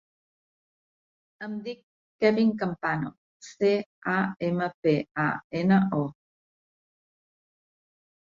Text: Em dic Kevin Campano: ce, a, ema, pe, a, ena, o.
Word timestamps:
Em 1.47 1.51
dic 1.65 1.81
Kevin 2.23 2.53
Campano: 2.61 3.11
ce, 3.49 3.73
a, 4.13 4.17
ema, 4.49 4.69
pe, 4.87 4.95
a, 5.27 5.29
ena, 5.61 5.79
o. 6.01 6.03